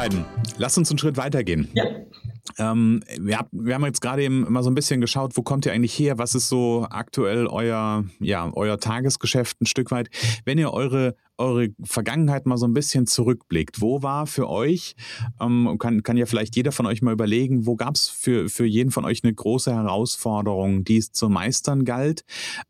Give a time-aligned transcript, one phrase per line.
[0.00, 0.24] beiden,
[0.56, 1.68] lasst uns einen Schritt weitergehen.
[1.74, 1.84] Ja.
[2.56, 5.74] Ähm, wir, wir, haben jetzt gerade eben immer so ein bisschen geschaut, wo kommt ihr
[5.74, 6.16] eigentlich her?
[6.16, 10.08] Was ist so aktuell euer, ja, euer Tagesgeschäft ein Stück weit?
[10.46, 14.94] Wenn ihr eure, eure Vergangenheit mal so ein bisschen zurückblickt, wo war für euch,
[15.40, 18.66] ähm, kann, kann ja vielleicht jeder von euch mal überlegen, wo gab es für, für
[18.66, 22.24] jeden von euch eine große Herausforderung, die es zu meistern galt,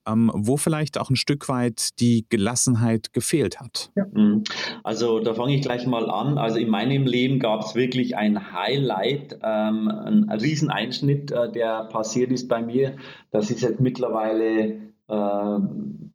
[0.07, 3.91] ähm, wo vielleicht auch ein Stück weit die Gelassenheit gefehlt hat?
[3.97, 4.07] Ja.
[4.13, 4.45] Mhm.
[4.85, 6.39] Also da fange ich gleich mal an.
[6.39, 12.31] Also in meinem Leben gab es wirklich ein Highlight, ähm, ein Rieseneinschnitt, äh, der passiert
[12.31, 12.97] ist bei mir.
[13.33, 15.59] Das ist jetzt mittlerweile äh,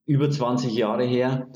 [0.05, 1.47] über 20 Jahre her.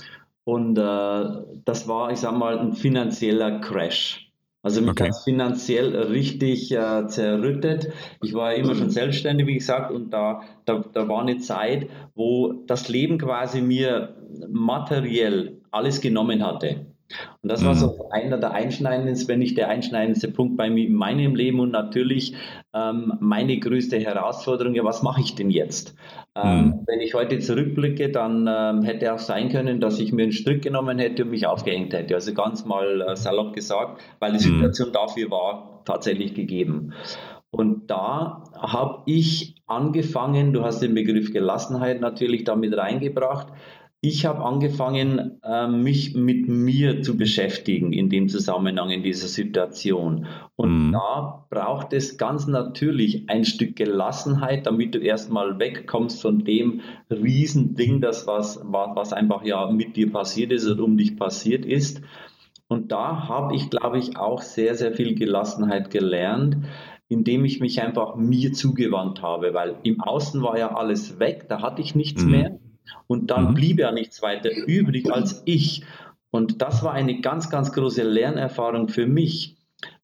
[0.50, 1.26] Und äh,
[1.64, 4.32] das war, ich sag mal, ein finanzieller Crash.
[4.64, 5.10] Also mich okay.
[5.10, 7.94] hat finanziell richtig äh, zerrüttet.
[8.24, 12.54] Ich war immer schon selbstständig, wie gesagt, und da, da, da war eine Zeit, wo
[12.66, 14.16] das Leben quasi mir
[14.50, 16.88] materiell alles genommen hatte.
[17.42, 18.12] Und das war so mhm.
[18.12, 22.36] einer der einschneidendsten, wenn nicht der einschneidendste Punkt bei mir in meinem Leben und natürlich
[22.74, 25.96] ähm, meine größte Herausforderung, ja, was mache ich denn jetzt?
[26.36, 26.84] Ähm, mhm.
[26.86, 30.62] Wenn ich heute zurückblicke, dann ähm, hätte auch sein können, dass ich mir einen Strick
[30.62, 32.16] genommen hätte und mich aufgehängt hätte.
[32.16, 34.56] Also ganz mal äh, salopp gesagt, weil die mhm.
[34.56, 36.94] Situation dafür war tatsächlich gegeben.
[37.52, 43.48] Und da habe ich angefangen, du hast den Begriff Gelassenheit natürlich damit reingebracht,
[44.02, 50.26] ich habe angefangen, ähm, mich mit mir zu beschäftigen in dem Zusammenhang, in dieser Situation.
[50.56, 50.92] Und mhm.
[50.94, 58.00] da braucht es ganz natürlich ein Stück Gelassenheit, damit du erstmal wegkommst von dem Riesending,
[58.00, 62.02] das was, was einfach ja mit dir passiert ist oder um dich passiert ist.
[62.70, 66.56] Und da habe ich, glaube ich, auch sehr, sehr viel Gelassenheit gelernt,
[67.10, 71.62] indem ich mich einfach mir zugewandt habe, weil im Außen war ja alles weg, da
[71.62, 72.32] hatte ich nichts mhm.
[72.32, 72.60] mehr.
[73.08, 73.54] Und dann mhm.
[73.56, 75.84] blieb ja nichts weiter übrig als ich.
[76.32, 79.58] Und das war eine ganz, ganz große Lernerfahrung für mich,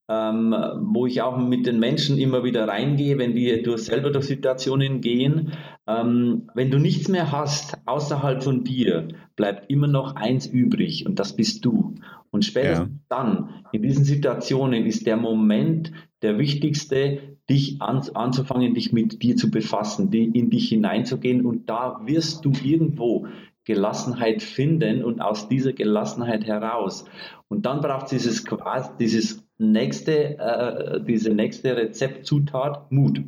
[0.07, 4.25] ähm, wo ich auch mit den Menschen immer wieder reingehe, wenn wir durch selber durch
[4.25, 5.53] Situationen gehen.
[5.87, 11.19] Ähm, wenn du nichts mehr hast außerhalb von dir, bleibt immer noch eins übrig und
[11.19, 11.95] das bist du.
[12.31, 12.99] Und spätestens ja.
[13.09, 15.91] dann, in diesen Situationen, ist der Moment
[16.21, 21.69] der wichtigste, dich an, anzufangen, dich mit dir zu befassen, die, in dich hineinzugehen und
[21.69, 23.27] da wirst du irgendwo
[23.65, 27.05] Gelassenheit finden und aus dieser Gelassenheit heraus.
[27.47, 28.45] Und dann braucht es dieses,
[28.99, 33.21] dieses nächste, äh, diese nächste Rezeptzutat Mut.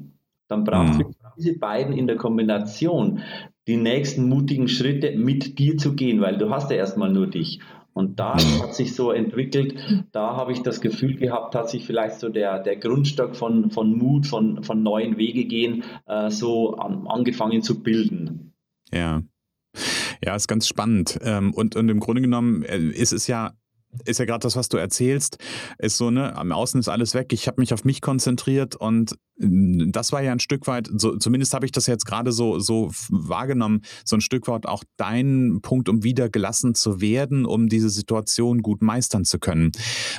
[0.48, 1.16] Dann braucht es mhm.
[1.38, 3.22] diese beiden in der Kombination
[3.68, 7.60] die nächsten mutigen Schritte mit dir zu gehen, weil du hast ja erstmal nur dich.
[7.98, 8.62] Und da mhm.
[8.62, 12.60] hat sich so entwickelt, da habe ich das Gefühl gehabt, hat sich vielleicht so der,
[12.60, 17.82] der Grundstock von, von Mut, von, von neuen Wege gehen, äh, so an, angefangen zu
[17.82, 18.54] bilden.
[18.94, 19.24] Ja.
[20.24, 21.18] Ja, ist ganz spannend.
[21.24, 23.54] Ähm, und, und im Grunde genommen äh, ist es ja
[24.06, 25.38] ist ja gerade das, was du erzählst,
[25.78, 29.14] ist so, ne, am Außen ist alles weg, ich habe mich auf mich konzentriert und
[29.40, 32.60] äh, das war ja ein Stück weit, so, zumindest habe ich das jetzt gerade so,
[32.60, 37.70] so wahrgenommen, so ein Stück weit auch dein Punkt, um wieder gelassen zu werden, um
[37.70, 39.72] diese Situation gut meistern zu können.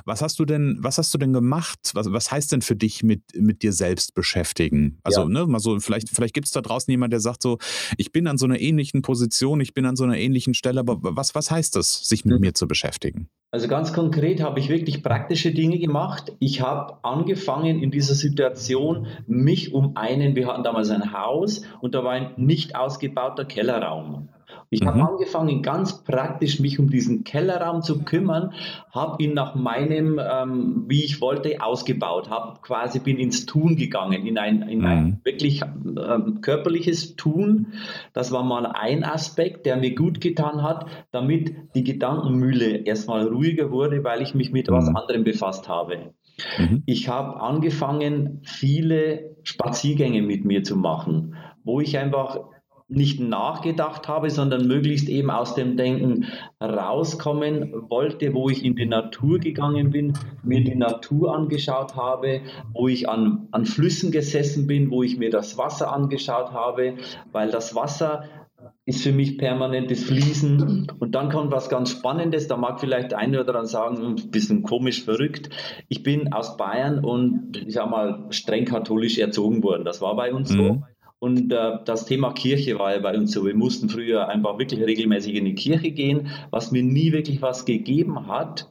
[0.05, 1.79] Was hast du denn, was hast du denn gemacht?
[1.95, 4.99] Was, was heißt denn für dich mit, mit dir selbst beschäftigen?
[5.03, 5.29] Also, ja.
[5.29, 7.59] ne, mal so, vielleicht, vielleicht gibt es da draußen jemand, der sagt so,
[7.97, 10.99] ich bin an so einer ähnlichen Position, ich bin an so einer ähnlichen Stelle, aber
[11.01, 12.41] was, was heißt das, sich mit hm.
[12.41, 13.29] mir zu beschäftigen?
[13.51, 16.33] Also ganz konkret habe ich wirklich praktische Dinge gemacht.
[16.39, 21.95] Ich habe angefangen in dieser Situation mich um einen, wir hatten damals ein Haus und
[21.95, 24.29] da war ein nicht ausgebauter Kellerraum.
[24.71, 24.89] Ich mhm.
[24.89, 28.53] habe angefangen, ganz praktisch mich um diesen Kellerraum zu kümmern,
[28.93, 34.27] habe ihn nach meinem, ähm, wie ich wollte, ausgebaut, habe quasi bin ins Tun gegangen,
[34.27, 34.87] in ein, in mhm.
[34.87, 37.75] ein wirklich ähm, körperliches Tun.
[38.13, 43.71] Das war mal ein Aspekt, der mir gut getan hat, damit die Gedankenmühle erstmal ruhiger
[43.71, 44.75] wurde, weil ich mich mit mhm.
[44.75, 46.13] was anderem befasst habe.
[46.59, 46.83] Mhm.
[46.87, 51.35] Ich habe angefangen, viele Spaziergänge mit mir zu machen,
[51.65, 52.39] wo ich einfach
[52.89, 56.27] nicht nachgedacht habe, sondern möglichst eben aus dem Denken
[56.61, 62.41] rauskommen wollte, wo ich in die Natur gegangen bin, mir die Natur angeschaut habe,
[62.73, 66.95] wo ich an, an Flüssen gesessen bin, wo ich mir das Wasser angeschaut habe,
[67.31, 68.25] weil das Wasser
[68.87, 70.91] ist für mich permanentes Fließen.
[70.99, 74.31] Und dann kommt was ganz Spannendes, da mag vielleicht der eine oder andere sagen, ein
[74.31, 75.51] bisschen komisch verrückt.
[75.89, 79.85] Ich bin aus Bayern und ich sag mal streng katholisch erzogen worden.
[79.85, 80.57] Das war bei uns mhm.
[80.57, 80.83] so.
[81.21, 83.45] Und äh, das Thema Kirche war ja bei uns so.
[83.45, 87.65] Wir mussten früher einfach wirklich regelmäßig in die Kirche gehen, was mir nie wirklich was
[87.65, 88.71] gegeben hat.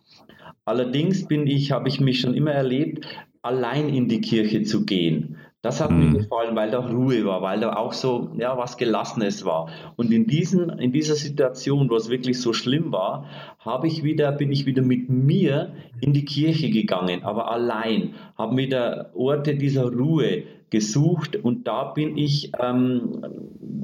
[0.63, 3.05] Allerdings bin ich, habe ich mich schon immer erlebt,
[3.41, 5.37] allein in die Kirche zu gehen.
[5.61, 6.11] Das hat mhm.
[6.11, 9.69] mir gefallen, weil da Ruhe war, weil da auch so, ja, was Gelassenes war.
[9.95, 13.25] Und in diesen, in dieser Situation, wo es wirklich so schlimm war,
[13.59, 18.55] habe ich wieder, bin ich wieder mit mir in die Kirche gegangen, aber allein, habe
[18.55, 23.21] wieder Orte dieser Ruhe gesucht und da bin ich, ähm,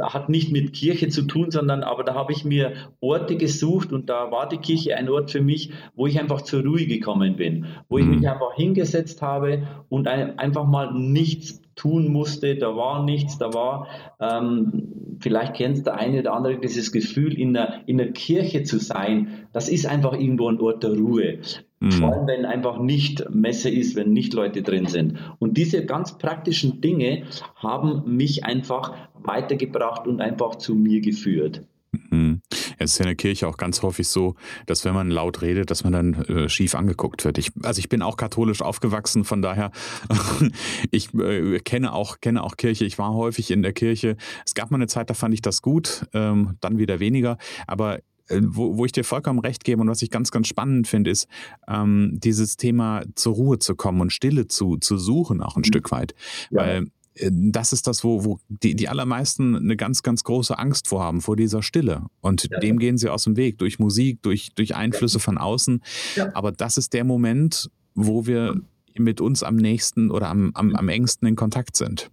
[0.01, 4.09] hat nicht mit Kirche zu tun, sondern aber da habe ich mir Orte gesucht und
[4.09, 7.67] da war die Kirche ein Ort für mich, wo ich einfach zur Ruhe gekommen bin,
[7.87, 8.27] wo ich mich mhm.
[8.27, 13.87] einfach hingesetzt habe und ein, einfach mal nichts tun musste, da war nichts, da war,
[14.19, 18.77] ähm, vielleicht kennt der eine oder andere dieses Gefühl, in der, in der Kirche zu
[18.77, 21.39] sein, das ist einfach irgendwo ein Ort der Ruhe.
[21.83, 21.91] Mhm.
[21.91, 25.17] Vor allem, wenn einfach nicht Messe ist, wenn nicht Leute drin sind.
[25.39, 27.23] Und diese ganz praktischen Dinge
[27.57, 31.63] haben mich einfach weitergebracht und einfach zu mir geführt.
[31.91, 32.41] Mhm.
[32.77, 34.35] Es ist ja in der Kirche auch ganz häufig so,
[34.65, 37.37] dass wenn man laut redet, dass man dann äh, schief angeguckt wird.
[37.37, 39.71] Ich, also ich bin auch katholisch aufgewachsen, von daher
[40.91, 42.85] ich äh, kenne auch kenne auch Kirche.
[42.85, 44.15] Ich war häufig in der Kirche.
[44.45, 47.37] Es gab mal eine Zeit, da fand ich das gut, ähm, dann wieder weniger.
[47.67, 51.11] Aber wo, wo, ich dir vollkommen recht gebe und was ich ganz, ganz spannend finde,
[51.11, 51.27] ist
[51.67, 55.65] ähm, dieses Thema zur Ruhe zu kommen und Stille zu, zu suchen, auch ein mhm.
[55.65, 56.15] Stück weit.
[56.49, 56.61] Ja.
[56.61, 60.87] Weil äh, das ist das, wo, wo die, die allermeisten eine ganz, ganz große Angst
[60.87, 62.03] vor haben, vor dieser Stille.
[62.21, 62.59] Und ja.
[62.59, 65.81] dem gehen sie aus dem Weg, durch Musik, durch, durch Einflüsse von außen.
[66.15, 66.31] Ja.
[66.33, 68.61] Aber das ist der Moment, wo wir
[68.97, 72.09] mit uns am nächsten oder am, am, am engsten in Kontakt sind.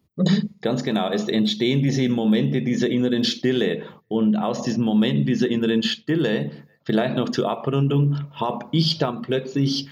[0.61, 1.11] Ganz genau.
[1.11, 3.83] Es entstehen diese Momente dieser inneren Stille.
[4.09, 6.51] Und aus diesen Momenten dieser inneren Stille,
[6.85, 9.89] vielleicht noch zur Abrundung, habe ich dann plötzlich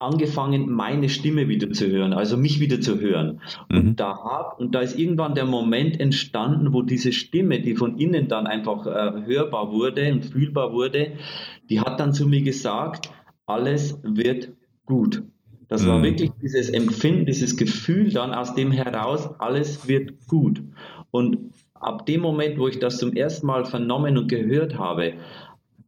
[0.00, 3.40] angefangen, meine Stimme wieder zu hören, also mich wieder zu hören.
[3.68, 3.78] Mhm.
[3.78, 7.98] Und, da hab, und da ist irgendwann der Moment entstanden, wo diese Stimme, die von
[7.98, 11.14] innen dann einfach äh, hörbar wurde und fühlbar wurde,
[11.68, 13.10] die hat dann zu mir gesagt,
[13.46, 14.52] alles wird
[14.84, 15.22] gut.
[15.68, 15.88] Das mhm.
[15.88, 20.62] war wirklich dieses Empfinden, dieses Gefühl dann aus dem heraus, alles wird gut.
[21.10, 25.14] Und ab dem Moment, wo ich das zum ersten Mal vernommen und gehört habe,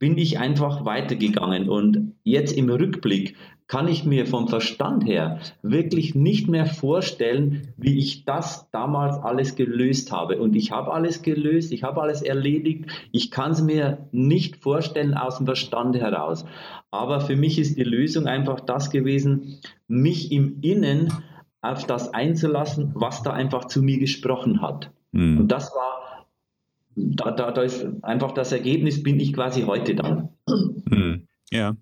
[0.00, 1.68] bin ich einfach weitergegangen.
[1.68, 3.36] Und jetzt im Rückblick
[3.68, 9.54] kann ich mir vom Verstand her wirklich nicht mehr vorstellen, wie ich das damals alles
[9.54, 10.40] gelöst habe.
[10.40, 12.86] Und ich habe alles gelöst, ich habe alles erledigt.
[13.12, 16.46] Ich kann es mir nicht vorstellen aus dem Verstand heraus.
[16.90, 21.12] Aber für mich ist die Lösung einfach das gewesen, mich im Innen
[21.60, 24.90] auf das einzulassen, was da einfach zu mir gesprochen hat.
[25.12, 25.40] Mhm.
[25.40, 25.89] Und das war,
[26.96, 27.30] da,
[27.62, 30.30] ist einfach das Ergebnis, bin ich quasi heute dann.
[30.86, 31.26] Mhm.
[31.50, 31.76] Ja.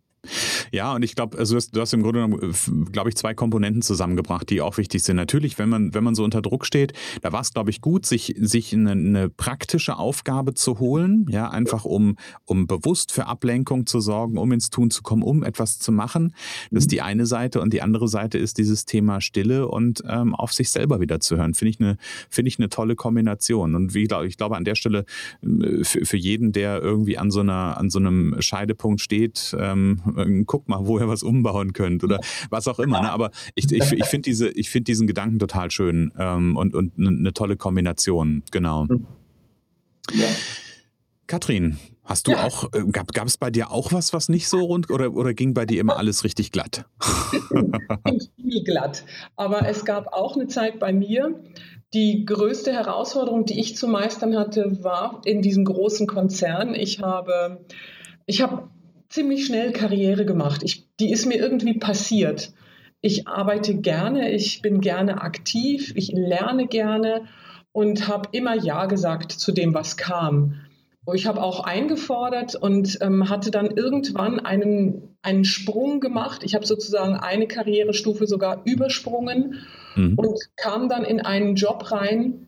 [0.73, 3.83] Ja, und ich glaube, also du hast im Grunde genommen, äh, glaube ich, zwei Komponenten
[3.83, 5.17] zusammengebracht, die auch wichtig sind.
[5.17, 6.93] Natürlich, wenn man, wenn man so unter Druck steht,
[7.23, 11.51] da war es, glaube ich, gut, sich, sich eine, eine, praktische Aufgabe zu holen, ja,
[11.51, 15.79] einfach um, um bewusst für Ablenkung zu sorgen, um ins Tun zu kommen, um etwas
[15.79, 16.35] zu machen.
[16.71, 20.35] Das ist die eine Seite und die andere Seite ist dieses Thema Stille und ähm,
[20.35, 21.55] auf sich selber wieder zu hören.
[21.55, 21.97] Finde ich eine,
[22.31, 23.75] finde ich eine tolle Kombination.
[23.75, 25.05] Und wie ich glaube, an der Stelle
[25.43, 30.45] äh, für, für jeden, der irgendwie an so einer, an so einem Scheidepunkt steht, ähm,
[30.59, 32.19] guck mal, wo ihr was umbauen könnt oder
[32.51, 33.01] was auch immer.
[33.01, 33.13] Ne?
[33.13, 37.33] Aber ich, ich, ich finde diese, find diesen Gedanken total schön ähm, und, und eine
[37.33, 38.87] tolle Kombination, genau.
[40.13, 40.27] Ja.
[41.29, 42.45] Katrin, hast du ja.
[42.45, 45.33] auch, äh, gab, gab es bei dir auch was, was nicht so rund oder, oder
[45.33, 46.87] ging bei dir immer alles richtig glatt?
[48.37, 49.05] Viel glatt.
[49.37, 51.41] Aber es gab auch eine Zeit bei mir,
[51.95, 56.75] die größte Herausforderung, die ich zu meistern hatte, war in diesem großen Konzern.
[56.75, 57.65] Ich habe,
[58.27, 58.71] ich habe
[59.09, 60.63] ziemlich schnell Karriere gemacht.
[60.63, 62.53] Ich, die ist mir irgendwie passiert.
[63.01, 67.27] Ich arbeite gerne, ich bin gerne aktiv, ich lerne gerne
[67.73, 70.61] und habe immer Ja gesagt zu dem, was kam.
[71.15, 76.43] Ich habe auch eingefordert und ähm, hatte dann irgendwann einen, einen Sprung gemacht.
[76.45, 79.61] Ich habe sozusagen eine Karrierestufe sogar übersprungen
[79.95, 80.19] mhm.
[80.19, 82.48] und kam dann in einen Job rein,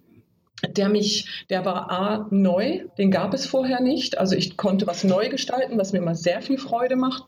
[0.68, 4.18] der mich, der war A neu, den gab es vorher nicht.
[4.18, 7.24] Also ich konnte was neu gestalten, was mir immer sehr viel Freude macht.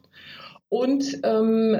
[0.68, 1.78] Und ähm,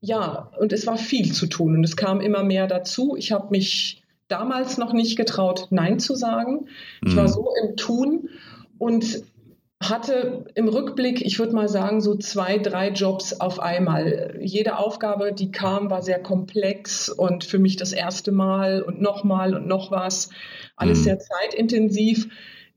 [0.00, 3.16] ja, und es war viel zu tun und es kam immer mehr dazu.
[3.16, 6.68] Ich habe mich damals noch nicht getraut, Nein zu sagen.
[7.04, 7.28] Ich war mhm.
[7.28, 8.28] so im Tun
[8.78, 9.22] und
[9.82, 14.36] hatte im Rückblick, ich würde mal sagen, so zwei, drei Jobs auf einmal.
[14.38, 19.54] Jede Aufgabe, die kam, war sehr komplex und für mich das erste Mal und nochmal
[19.54, 20.28] und noch was.
[20.76, 21.04] Alles mhm.
[21.04, 22.28] sehr zeitintensiv.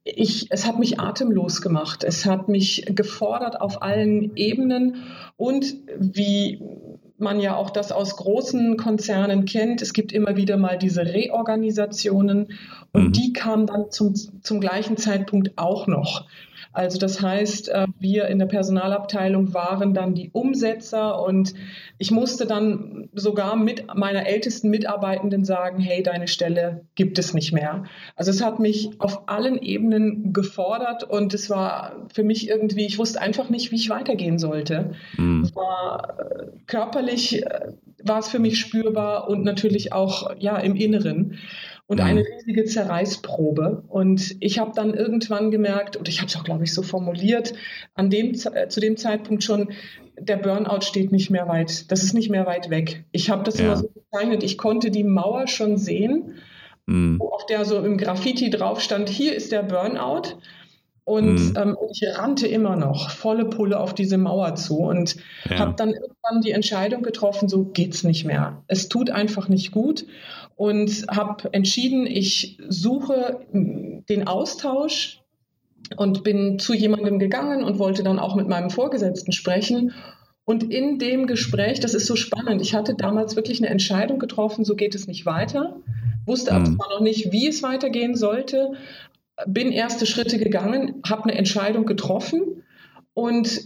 [0.05, 2.05] Ich, es hat mich atemlos gemacht.
[2.05, 5.03] Es hat mich gefordert auf allen Ebenen
[5.35, 6.61] und wie
[7.17, 9.81] man ja auch das aus großen Konzernen kennt.
[9.81, 12.53] Es gibt immer wieder mal diese Reorganisationen
[12.93, 13.11] und mhm.
[13.11, 16.25] die kamen dann zum, zum gleichen Zeitpunkt auch noch.
[16.73, 21.53] Also das heißt, äh, wir in der Personalabteilung waren dann die Umsetzer und
[21.99, 27.53] ich musste dann sogar mit meiner ältesten Mitarbeitenden sagen, hey, deine Stelle gibt es nicht
[27.53, 27.83] mehr.
[28.15, 32.97] Also es hat mich auf allen Ebenen gefordert und es war für mich irgendwie, ich
[32.97, 34.93] wusste einfach nicht, wie ich weitergehen sollte.
[35.17, 35.43] Mhm.
[35.43, 37.73] Es war äh, körperlich äh,
[38.03, 41.39] war es für mich spürbar und natürlich auch ja im Inneren
[41.87, 42.05] und mhm.
[42.05, 43.83] eine riesige Zerreißprobe.
[43.87, 47.53] Und ich habe dann irgendwann gemerkt, und ich habe es auch, glaube ich, so formuliert,
[47.95, 49.69] an dem, äh, zu dem Zeitpunkt schon,
[50.19, 53.05] der Burnout steht nicht mehr weit, das ist nicht mehr weit weg.
[53.11, 53.65] Ich habe das ja.
[53.65, 56.35] immer so bezeichnet, ich konnte die Mauer schon sehen,
[56.85, 57.19] mhm.
[57.21, 60.37] auf der so im Graffiti drauf stand, hier ist der Burnout.
[61.05, 61.57] Und mhm.
[61.57, 65.17] ähm, ich rannte immer noch volle Pulle auf diese Mauer zu und
[65.49, 65.59] ja.
[65.59, 68.63] habe dann irgendwann die Entscheidung getroffen, so geht's nicht mehr.
[68.67, 70.05] Es tut einfach nicht gut
[70.55, 75.21] und habe entschieden, ich suche den Austausch
[75.97, 79.93] und bin zu jemandem gegangen und wollte dann auch mit meinem Vorgesetzten sprechen.
[80.45, 84.65] Und in dem Gespräch, das ist so spannend, ich hatte damals wirklich eine Entscheidung getroffen,
[84.65, 85.77] so geht es nicht weiter,
[86.25, 86.77] wusste aber mhm.
[86.77, 88.73] noch nicht, wie es weitergehen sollte,
[89.47, 92.63] bin erste Schritte gegangen, habe eine Entscheidung getroffen
[93.13, 93.65] und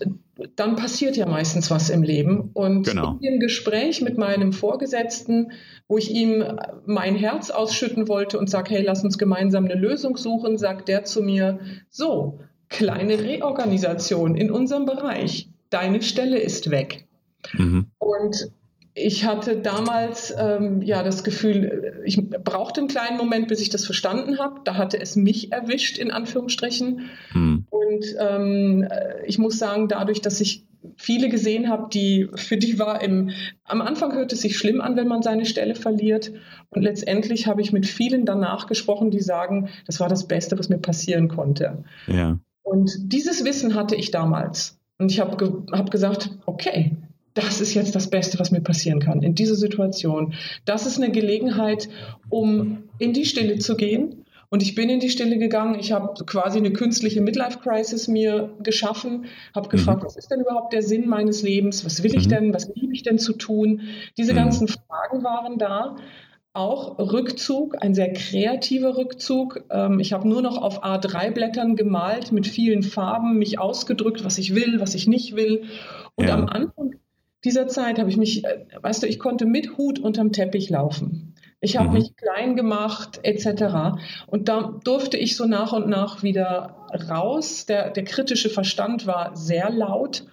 [0.55, 2.51] dann passiert ja meistens was im Leben.
[2.53, 3.13] Und genau.
[3.13, 5.51] in dem Gespräch mit meinem Vorgesetzten,
[5.87, 6.43] wo ich ihm
[6.85, 11.05] mein Herz ausschütten wollte und sage, hey, lass uns gemeinsam eine Lösung suchen, sagt der
[11.05, 17.07] zu mir, so, kleine Reorganisation in unserem Bereich, deine Stelle ist weg.
[17.53, 17.87] Mhm.
[17.97, 18.51] Und
[18.97, 23.85] ich hatte damals ähm, ja das Gefühl, ich brauchte einen kleinen Moment, bis ich das
[23.85, 24.61] verstanden habe.
[24.63, 27.09] Da hatte es mich erwischt, in Anführungsstrichen.
[27.31, 27.65] Hm.
[27.69, 28.87] Und ähm,
[29.25, 33.31] ich muss sagen, dadurch, dass ich viele gesehen habe, die für die war im
[33.65, 36.31] am Anfang hört es sich schlimm an, wenn man seine Stelle verliert.
[36.69, 40.69] Und letztendlich habe ich mit vielen danach gesprochen, die sagen, das war das Beste, was
[40.69, 41.83] mir passieren konnte.
[42.07, 42.39] Ja.
[42.63, 44.79] Und dieses Wissen hatte ich damals.
[44.97, 46.97] Und ich habe ge hab gesagt, okay,
[47.37, 50.33] das ist jetzt das Beste, was mir passieren kann in dieser Situation.
[50.65, 51.87] Das ist eine Gelegenheit,
[52.29, 54.25] um in die Stille zu gehen.
[54.49, 55.77] Und ich bin in die Stille gegangen.
[55.77, 60.05] Ich habe quasi eine künstliche Midlife-Crisis mir geschaffen, habe gefragt, mhm.
[60.05, 61.85] was ist denn überhaupt der Sinn meines Lebens?
[61.85, 62.29] Was will ich mhm.
[62.29, 62.53] denn?
[62.53, 63.81] Was liebe ich denn zu tun?
[64.17, 64.37] Diese mhm.
[64.37, 65.97] ganzen Fragen waren da.
[66.53, 69.65] Auch Rückzug, ein sehr kreativer Rückzug.
[69.69, 74.55] Ähm, ich habe nur noch auf A3-Blättern gemalt mit vielen Farben, mich ausgedrückt, was ich
[74.55, 75.65] will, was ich nicht will.
[76.15, 76.33] Und ja.
[76.33, 76.95] am Anfang
[77.43, 81.35] dieser Zeit habe ich mich, äh, weißt du, ich konnte mit Hut unterm Teppich laufen.
[81.59, 81.93] Ich habe mhm.
[81.95, 83.97] mich klein gemacht, etc.
[84.27, 87.65] Und da durfte ich so nach und nach wieder raus.
[87.65, 90.25] Der, der kritische Verstand war sehr laut.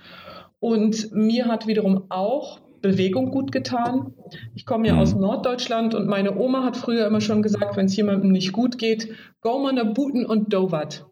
[0.60, 4.12] Und mir hat wiederum auch Bewegung gut getan.
[4.54, 5.22] Ich komme ja aus mhm.
[5.22, 9.08] Norddeutschland und meine Oma hat früher immer schon gesagt, wenn es jemandem nicht gut geht,
[9.40, 11.06] go mal nach Buten und do wat.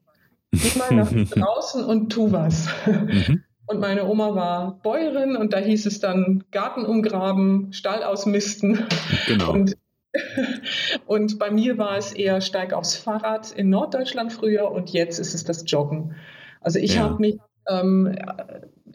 [0.50, 2.68] Geh mal nach draußen und tu was.
[2.86, 3.42] Mhm.
[3.72, 8.84] Und meine Oma war Bäuerin und da hieß es dann Garten umgraben, Stall ausmisten.
[9.26, 9.50] Genau.
[9.50, 9.78] Und,
[11.06, 15.34] und bei mir war es eher steig aufs Fahrrad in Norddeutschland früher und jetzt ist
[15.34, 16.14] es das Joggen.
[16.60, 17.04] Also ich ja.
[17.04, 18.14] habe mich, ähm,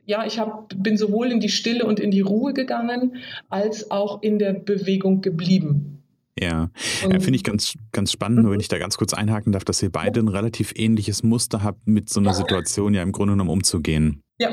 [0.06, 3.16] ja, ich hab, bin sowohl in die Stille und in die Ruhe gegangen,
[3.50, 6.04] als auch in der Bewegung geblieben.
[6.40, 6.70] Ja,
[7.02, 9.82] ja finde ich ganz, ganz spannend, nur wenn ich da ganz kurz einhaken darf, dass
[9.82, 13.50] ihr beide ein relativ ähnliches Muster habt, mit so einer Situation ja im Grunde genommen
[13.50, 14.22] umzugehen.
[14.40, 14.50] Ja,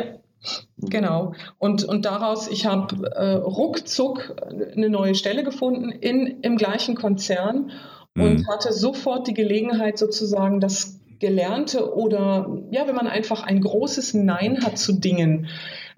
[0.79, 1.33] Genau.
[1.59, 4.37] Und, und daraus, ich habe äh, ruckzuck
[4.77, 7.71] eine neue Stelle gefunden in, im gleichen Konzern
[8.17, 8.49] und mhm.
[8.49, 14.63] hatte sofort die Gelegenheit, sozusagen das Gelernte oder ja, wenn man einfach ein großes Nein
[14.65, 15.49] hat zu Dingen,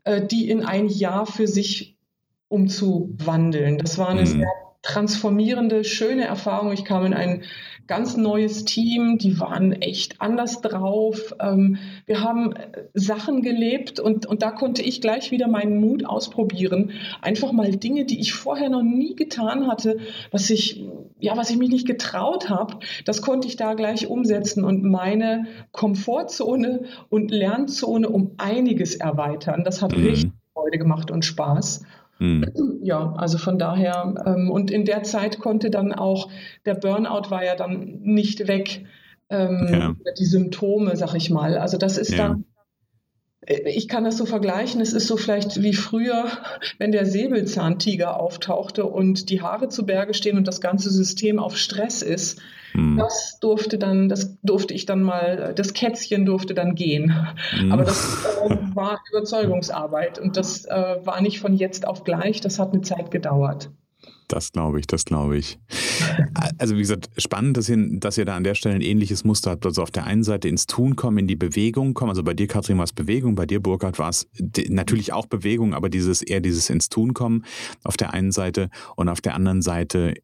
[0.05, 1.97] äh, die in ein Jahr für sich
[2.49, 3.79] umzuwandeln.
[3.79, 4.27] Das war eine mhm.
[4.27, 4.49] sehr
[4.87, 6.71] transformierende, schöne Erfahrung.
[6.73, 7.43] Ich kam in ein
[7.89, 11.35] ganz neues Team, die waren echt anders drauf.
[11.41, 16.05] Ähm, wir haben äh, Sachen gelebt und, und da konnte ich gleich wieder meinen Mut
[16.05, 16.93] ausprobieren.
[17.21, 19.99] Einfach mal Dinge, die ich vorher noch nie getan hatte,
[20.31, 20.85] was ich,
[21.19, 25.47] ja, was ich mich nicht getraut habe, das konnte ich da gleich umsetzen und meine
[25.73, 29.65] Komfortzone und Lernzone um einiges erweitern.
[29.65, 30.07] Das hat mhm.
[30.07, 31.83] richtig Freude gemacht und Spaß.
[32.19, 32.81] Mhm.
[32.83, 36.31] Ja, also von daher, ähm, und in der Zeit konnte dann auch,
[36.65, 38.87] der Burnout war ja dann nicht weg,
[39.29, 40.13] ähm, ja.
[40.19, 41.59] die Symptome, sag ich mal.
[41.59, 42.29] Also das ist ja.
[42.29, 42.45] dann,
[43.47, 46.27] ich kann das so vergleichen, es ist so vielleicht wie früher,
[46.79, 51.57] wenn der Säbelzahntiger auftauchte und die Haare zu Berge stehen und das ganze System auf
[51.57, 52.41] Stress ist.
[52.75, 52.97] Mhm.
[52.99, 57.15] Das durfte dann, das durfte ich dann mal, das Kätzchen durfte dann gehen.
[57.59, 57.73] Mhm.
[57.73, 62.59] Aber das äh, war Überzeugungsarbeit und das äh, war nicht von jetzt auf gleich, das
[62.59, 63.71] hat eine Zeit gedauert.
[64.29, 65.59] Das glaube ich, das glaube ich.
[66.59, 69.51] Also wie gesagt, spannend, dass ihr, dass ihr da an der Stelle ein ähnliches Muster
[69.51, 69.67] habt.
[69.67, 72.11] Also auf der einen Seite ins Tun kommen, in die Bewegung kommen.
[72.11, 74.27] Also bei dir, Katrin, war es Bewegung, bei dir, Burkhard, war es
[74.69, 77.45] natürlich auch Bewegung, aber dieses eher dieses ins Tun kommen
[77.85, 80.15] auf der einen Seite und auf der anderen Seite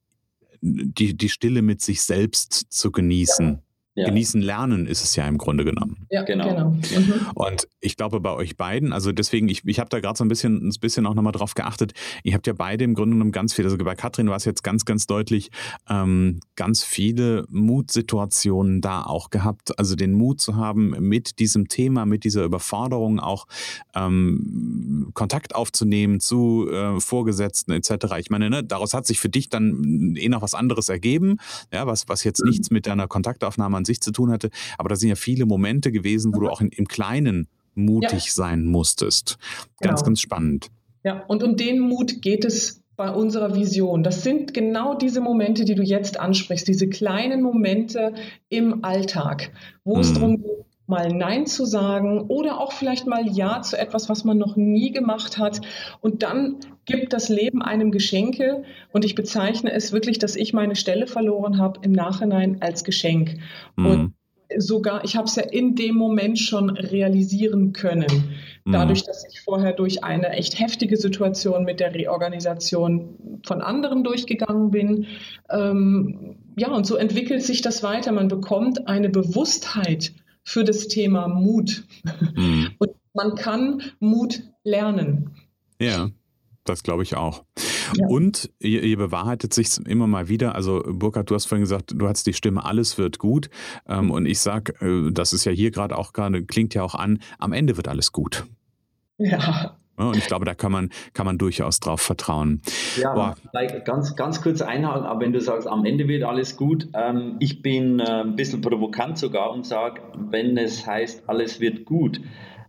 [0.60, 3.46] die, die Stille mit sich selbst zu genießen.
[3.46, 3.62] Ja
[3.94, 4.06] ja.
[4.06, 6.06] Genießen lernen ist es ja im Grunde genommen.
[6.10, 6.48] Ja, genau.
[6.48, 6.70] genau.
[6.70, 7.30] Mhm.
[7.34, 10.28] Und ich glaube bei euch beiden, also deswegen, ich, ich habe da gerade so ein
[10.28, 13.52] bisschen, ein bisschen auch nochmal drauf geachtet, ihr habt ja beide im Grunde genommen ganz
[13.52, 15.50] viel, also bei Katrin war es jetzt ganz, ganz deutlich,
[15.90, 19.78] ähm, ganz viele Mutsituationen da auch gehabt.
[19.78, 23.46] Also den Mut zu haben, mit diesem Thema, mit dieser Überforderung auch
[23.94, 28.16] ähm, Kontakt aufzunehmen zu äh, Vorgesetzten etc.
[28.18, 31.36] Ich meine, ne, daraus hat sich für dich dann eh noch was anderes ergeben,
[31.70, 32.48] ja, was, was jetzt mhm.
[32.48, 34.50] nichts mit deiner Kontaktaufnahme an sich zu tun hatte.
[34.78, 38.32] Aber da sind ja viele Momente gewesen, wo du auch in, im Kleinen mutig ja.
[38.32, 39.38] sein musstest.
[39.80, 40.06] Ganz, genau.
[40.06, 40.68] ganz spannend.
[41.04, 44.02] Ja, und um den Mut geht es bei unserer Vision.
[44.02, 48.12] Das sind genau diese Momente, die du jetzt ansprichst, diese kleinen Momente
[48.48, 49.50] im Alltag,
[49.82, 50.00] wo mhm.
[50.00, 50.51] es darum geht,
[50.92, 54.92] mal Nein zu sagen oder auch vielleicht mal Ja zu etwas, was man noch nie
[54.92, 55.62] gemacht hat.
[56.00, 58.62] Und dann gibt das Leben einem Geschenke.
[58.92, 63.38] Und ich bezeichne es wirklich, dass ich meine Stelle verloren habe im Nachhinein als Geschenk.
[63.76, 63.86] Mhm.
[63.86, 64.12] Und
[64.58, 68.34] sogar, ich habe es ja in dem Moment schon realisieren können.
[68.66, 68.72] Mhm.
[68.72, 74.70] Dadurch, dass ich vorher durch eine echt heftige Situation mit der Reorganisation von anderen durchgegangen
[74.70, 75.06] bin.
[75.50, 78.12] Ähm, ja, und so entwickelt sich das weiter.
[78.12, 80.12] Man bekommt eine Bewusstheit
[80.44, 81.84] für das Thema Mut.
[82.34, 82.70] Mhm.
[82.78, 85.30] Und man kann Mut lernen.
[85.80, 86.10] Ja.
[86.64, 87.44] Das glaube ich auch.
[87.96, 88.06] Ja.
[88.06, 90.54] Und ihr, ihr, bewahrheitet sich immer mal wieder.
[90.54, 93.50] Also, Burkhard, du hast vorhin gesagt, du hast die Stimme, alles wird gut.
[93.88, 96.94] Ähm, und ich sage, äh, das ist ja hier gerade auch gerade, klingt ja auch
[96.94, 98.46] an, am Ende wird alles gut.
[99.18, 99.76] Ja.
[99.96, 102.62] Und ich glaube, da kann man, kann man durchaus drauf vertrauen.
[102.96, 103.34] Ja,
[103.84, 107.62] ganz, ganz kurz einhaken, aber wenn du sagst, am Ende wird alles gut, ähm, ich
[107.62, 112.20] bin äh, ein bisschen provokant sogar und sage, wenn es heißt, alles wird gut,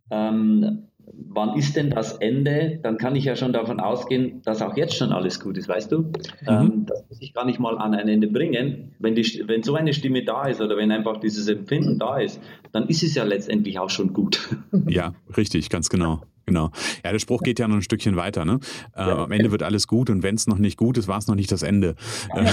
[0.10, 0.88] ähm,
[1.30, 2.80] wann ist denn das Ende?
[2.82, 5.92] Dann kann ich ja schon davon ausgehen, dass auch jetzt schon alles gut ist, weißt
[5.92, 6.00] du?
[6.00, 6.12] Mhm.
[6.48, 8.96] Ähm, das muss ich gar nicht mal an ein Ende bringen.
[9.00, 12.42] Wenn, die, wenn so eine Stimme da ist oder wenn einfach dieses Empfinden da ist,
[12.72, 14.56] dann ist es ja letztendlich auch schon gut.
[14.88, 16.22] Ja, richtig, ganz genau.
[16.46, 16.72] Genau.
[17.04, 18.46] Ja, der Spruch geht ja noch ein Stückchen weiter.
[18.46, 18.60] Ne?
[18.96, 19.02] Äh.
[19.02, 21.36] Am Ende wird alles gut und wenn es noch nicht gut ist, war es noch
[21.36, 21.96] nicht das Ende.
[22.36, 22.44] Ja,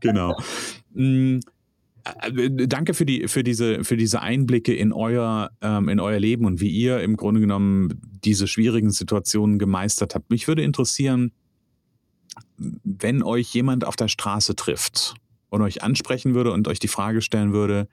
[0.00, 0.36] genau.
[0.94, 1.40] genau.
[2.66, 6.60] Danke für, die, für, diese, für diese Einblicke in euer, ähm, in euer Leben und
[6.60, 10.30] wie ihr im Grunde genommen diese schwierigen Situationen gemeistert habt.
[10.30, 11.32] Mich würde interessieren,
[12.58, 15.14] wenn euch jemand auf der Straße trifft
[15.48, 17.88] und euch ansprechen würde und euch die Frage stellen würde,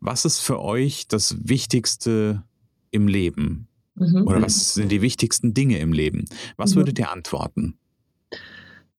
[0.00, 2.44] was ist für euch das Wichtigste
[2.90, 3.68] im Leben?
[3.94, 4.26] Mhm.
[4.26, 6.26] Oder was sind die wichtigsten Dinge im Leben?
[6.56, 6.80] Was mhm.
[6.80, 7.78] würdet ihr antworten?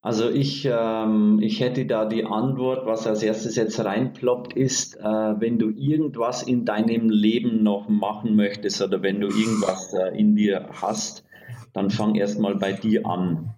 [0.02, 5.04] Also ich, ähm, ich hätte da die Antwort, was als erstes jetzt reinploppt, ist, äh,
[5.04, 10.36] wenn du irgendwas in deinem Leben noch machen möchtest oder wenn du irgendwas äh, in
[10.38, 11.26] dir hast,
[11.74, 13.56] dann fang erstmal bei dir an.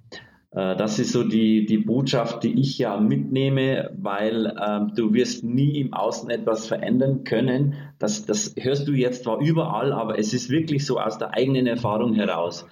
[0.52, 5.44] Äh, das ist so die, die Botschaft, die ich ja mitnehme, weil äh, du wirst
[5.44, 7.76] nie im Außen etwas verändern können.
[8.00, 11.68] Das, das hörst du jetzt zwar überall, aber es ist wirklich so aus der eigenen
[11.68, 12.68] Erfahrung heraus.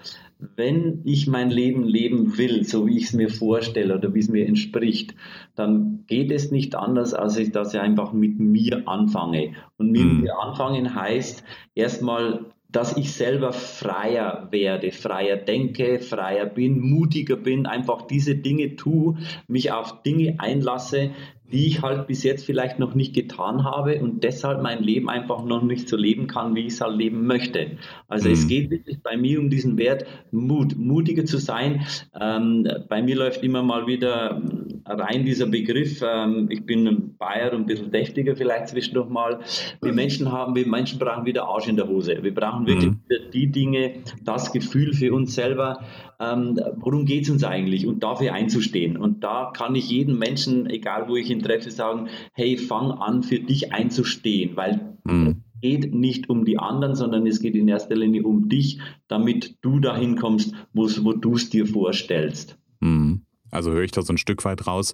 [0.56, 4.30] Wenn ich mein Leben leben will, so wie ich es mir vorstelle oder wie es
[4.30, 5.14] mir entspricht,
[5.56, 9.54] dann geht es nicht anders, als ich, dass ich einfach mit mir anfange.
[9.78, 10.22] Und mit mhm.
[10.22, 11.44] mir anfangen heißt
[11.76, 18.76] erstmal dass ich selber freier werde, freier denke, freier bin, mutiger bin, einfach diese Dinge
[18.76, 21.12] tue, mich auf Dinge einlasse,
[21.52, 25.44] die ich halt bis jetzt vielleicht noch nicht getan habe und deshalb mein Leben einfach
[25.44, 27.78] noch nicht so leben kann, wie ich es halt leben möchte.
[28.08, 28.34] Also mhm.
[28.34, 31.86] es geht wirklich bei mir um diesen Wert Mut, mutiger zu sein.
[32.20, 34.42] Ähm, bei mir läuft immer mal wieder
[34.90, 39.40] rein dieser Begriff, ähm, ich bin ein Bayer und ein bisschen deftiger vielleicht zwischendurch mal.
[39.82, 42.20] Wir Menschen haben, wir Menschen brauchen wieder Arsch in der Hose.
[42.22, 43.00] Wir brauchen wirklich mhm.
[43.34, 45.84] die Dinge, das Gefühl für uns selber,
[46.20, 48.98] ähm, worum geht es uns eigentlich und dafür einzustehen.
[48.98, 53.24] Und da kann ich jedem Menschen, egal wo ich ihn treffe, sagen, hey, fang an,
[53.24, 55.44] für dich einzustehen, weil mhm.
[55.54, 59.58] es geht nicht um die anderen, sondern es geht in erster Linie um dich, damit
[59.62, 62.58] du dahin kommst, wo du es dir vorstellst.
[62.80, 63.19] Mhm.
[63.52, 64.94] Also höre ich da so ein Stück weit raus,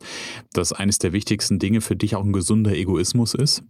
[0.53, 3.63] dass eines der wichtigsten Dinge für dich auch ein gesunder Egoismus ist?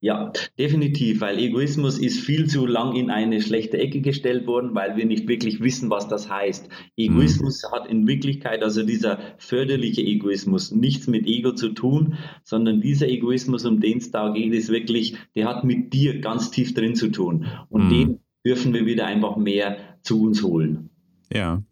[0.00, 4.96] Ja, definitiv, weil Egoismus ist viel zu lang in eine schlechte Ecke gestellt worden, weil
[4.96, 6.68] wir nicht wirklich wissen, was das heißt.
[6.96, 7.74] Egoismus mhm.
[7.74, 13.64] hat in Wirklichkeit, also dieser förderliche Egoismus, nichts mit Ego zu tun, sondern dieser Egoismus,
[13.64, 17.08] um den es da geht, ist wirklich, der hat mit dir ganz tief drin zu
[17.08, 17.46] tun.
[17.70, 17.90] Und mhm.
[17.90, 20.90] den dürfen wir wieder einfach mehr zu uns holen.
[21.32, 21.62] Ja.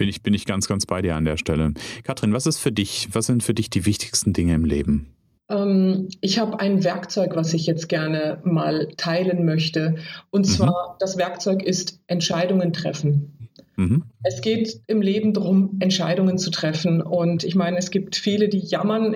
[0.00, 1.74] Bin ich, bin ich ganz, ganz bei dir an der Stelle.
[2.04, 5.14] Katrin, was ist für dich, was sind für dich die wichtigsten Dinge im Leben?
[5.50, 9.96] Ähm, ich habe ein Werkzeug, was ich jetzt gerne mal teilen möchte.
[10.30, 10.50] Und mhm.
[10.50, 13.50] zwar, das Werkzeug ist Entscheidungen treffen.
[13.76, 14.04] Mhm.
[14.22, 17.02] Es geht im Leben darum, Entscheidungen zu treffen.
[17.02, 19.14] Und ich meine, es gibt viele, die jammern.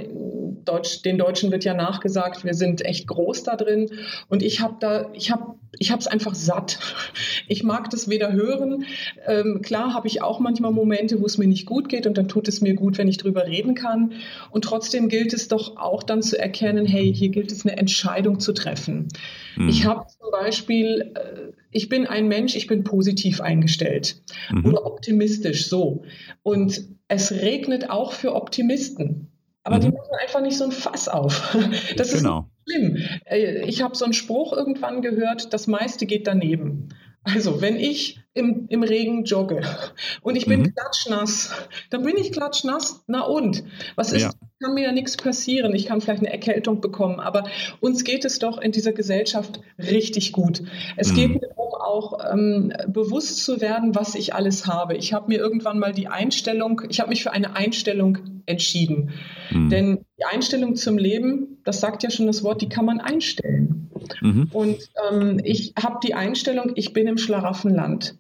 [0.66, 3.88] Deutsch, den Deutschen wird ja nachgesagt, wir sind echt groß da drin.
[4.28, 6.78] Und ich habe da, ich habe ich habe es einfach satt.
[7.48, 8.84] Ich mag das weder hören.
[9.26, 12.28] Ähm, klar habe ich auch manchmal Momente, wo es mir nicht gut geht und dann
[12.28, 14.12] tut es mir gut, wenn ich drüber reden kann.
[14.50, 18.40] Und trotzdem gilt es doch auch dann zu erkennen, hey, hier gilt es eine Entscheidung
[18.40, 19.08] zu treffen.
[19.56, 19.68] Mhm.
[19.68, 24.66] Ich habe zum Beispiel, äh, ich bin ein Mensch, ich bin positiv eingestellt mhm.
[24.66, 26.02] oder optimistisch so.
[26.42, 29.28] Und es regnet auch für Optimisten.
[29.62, 29.80] Aber mhm.
[29.80, 31.56] die machen einfach nicht so ein Fass auf.
[31.96, 32.40] Das genau.
[32.40, 32.98] ist schlimm.
[33.24, 36.88] Äh, ich habe so einen Spruch irgendwann gehört, das meiste geht daneben.
[37.22, 39.62] Also, wenn ich im, im Regen jogge
[40.20, 40.74] und ich bin mhm.
[40.74, 41.52] klatschnass,
[41.90, 43.04] dann bin ich klatschnass.
[43.06, 43.64] Na und?
[43.94, 44.30] Was ist, ja.
[44.60, 45.74] kann mir ja nichts passieren.
[45.74, 47.44] Ich kann vielleicht eine Erkältung bekommen, aber
[47.80, 50.62] uns geht es doch in dieser Gesellschaft richtig gut.
[50.96, 51.14] Es mhm.
[51.14, 54.96] geht mir darum, auch ähm, bewusst zu werden, was ich alles habe.
[54.96, 59.10] Ich habe mir irgendwann mal die Einstellung, ich habe mich für eine Einstellung entschieden.
[59.50, 59.70] Mhm.
[59.70, 63.90] Denn die Einstellung zum Leben, das sagt ja schon das Wort, die kann man einstellen.
[64.20, 64.50] Mhm.
[64.52, 68.16] Und ähm, ich habe die Einstellung, ich bin im Schlaraffenland.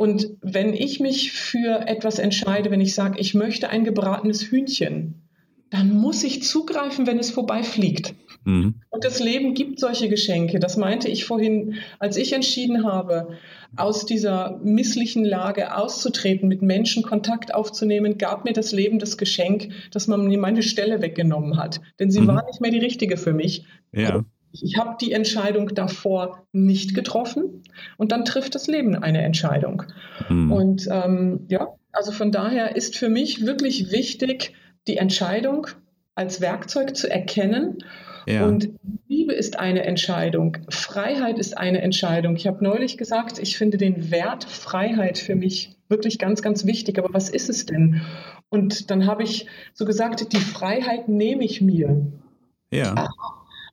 [0.00, 5.28] Und wenn ich mich für etwas entscheide, wenn ich sage, ich möchte ein gebratenes Hühnchen,
[5.68, 8.14] dann muss ich zugreifen, wenn es vorbeifliegt.
[8.44, 8.76] Mhm.
[8.88, 10.58] Und das Leben gibt solche Geschenke.
[10.58, 13.36] Das meinte ich vorhin, als ich entschieden habe,
[13.76, 19.68] aus dieser misslichen Lage auszutreten, mit Menschen Kontakt aufzunehmen, gab mir das Leben das Geschenk,
[19.90, 21.82] dass man mir meine Stelle weggenommen hat.
[21.98, 22.28] Denn sie mhm.
[22.28, 23.66] war nicht mehr die richtige für mich.
[23.92, 24.24] Ja.
[24.52, 27.62] Ich habe die Entscheidung davor nicht getroffen
[27.96, 29.84] und dann trifft das Leben eine Entscheidung.
[30.28, 30.52] Mhm.
[30.52, 34.54] Und ähm, ja, also von daher ist für mich wirklich wichtig,
[34.86, 35.66] die Entscheidung
[36.14, 37.78] als Werkzeug zu erkennen.
[38.26, 38.46] Ja.
[38.46, 38.70] Und
[39.08, 42.36] Liebe ist eine Entscheidung, Freiheit ist eine Entscheidung.
[42.36, 46.98] Ich habe neulich gesagt, ich finde den Wert Freiheit für mich wirklich ganz, ganz wichtig.
[46.98, 48.02] Aber was ist es denn?
[48.48, 52.06] Und dann habe ich so gesagt, die Freiheit nehme ich mir.
[52.70, 53.08] Ja.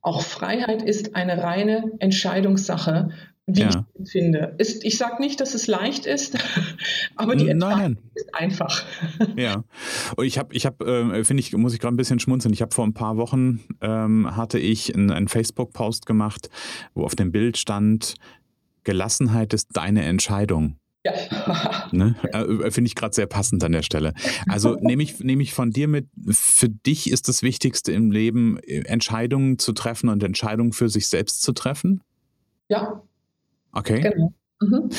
[0.08, 3.10] Auch Freiheit ist eine reine Entscheidungssache
[3.46, 3.86] wie ja.
[4.00, 4.56] ich finde.
[4.58, 6.38] Ist, ich sage nicht, dass es leicht ist,
[7.18, 8.86] aber die Entscheidung ist einfach.
[9.36, 9.66] Ja,
[10.16, 12.54] und ich habe, ich habe, äh, finde ich, muss ich gerade ein bisschen schmunzeln.
[12.54, 16.50] Ich habe vor ein paar Wochen ähm, hatte ich einen, einen Facebook-Post gemacht,
[16.94, 18.16] wo auf dem Bild stand:
[18.86, 20.78] Gelassenheit ist deine Entscheidung.
[21.14, 21.88] Ja.
[21.92, 22.16] ne?
[22.34, 24.14] äh, Finde ich gerade sehr passend an der Stelle.
[24.48, 28.58] Also nehme ich, nehm ich von dir mit, für dich ist das Wichtigste im Leben,
[28.60, 32.02] äh, Entscheidungen zu treffen und Entscheidungen für sich selbst zu treffen?
[32.70, 33.04] Ja,
[33.78, 34.02] Okay.
[34.02, 34.34] Genau.
[34.60, 34.90] Mhm.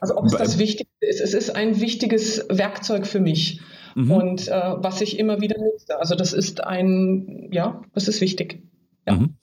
[0.00, 3.60] Also ob es das Wichtigste ist, es ist ein wichtiges Werkzeug für mich
[3.94, 4.10] mhm.
[4.10, 5.98] und äh, was ich immer wieder nutze.
[5.98, 8.62] Also das ist ein, ja, das ist wichtig.
[9.08, 9.14] Ja.
[9.14, 9.34] Mhm.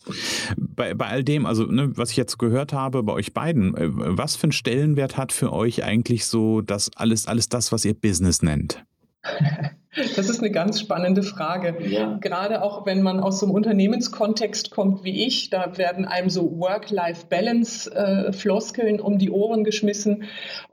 [0.58, 3.88] Bei, bei all dem, also ne, was ich jetzt gehört habe bei euch beiden, äh,
[3.90, 7.94] was für einen Stellenwert hat für euch eigentlich so das alles, alles das, was ihr
[7.94, 8.84] Business nennt?
[10.18, 11.78] Das ist eine ganz spannende Frage.
[11.88, 12.18] Ja.
[12.18, 16.60] Gerade auch, wenn man aus so einem Unternehmenskontext kommt wie ich, da werden einem so
[16.60, 20.26] Work-Life-Balance-Floskeln äh, um die Ohren geschmissen.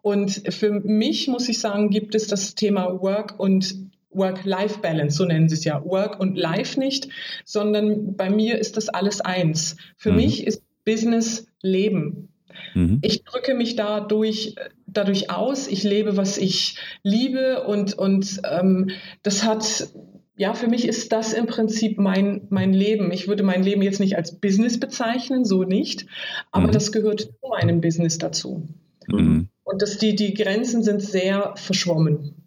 [0.03, 5.49] Und für mich, muss ich sagen, gibt es das Thema Work und Work-Life-Balance, so nennen
[5.49, 7.09] sie es ja, Work und Life nicht,
[7.45, 9.77] sondern bei mir ist das alles eins.
[9.97, 10.17] Für mhm.
[10.17, 12.29] mich ist Business Leben.
[12.75, 12.99] Mhm.
[13.03, 18.91] Ich drücke mich dadurch, dadurch aus, ich lebe, was ich liebe und, und ähm,
[19.23, 19.89] das hat,
[20.37, 23.13] ja, für mich ist das im Prinzip mein, mein Leben.
[23.13, 26.07] Ich würde mein Leben jetzt nicht als Business bezeichnen, so nicht,
[26.51, 26.73] aber mhm.
[26.73, 28.69] das gehört zu meinem Business dazu.
[29.09, 29.49] Mhm.
[29.65, 32.42] Und das, die, die Grenzen sind sehr verschwommen.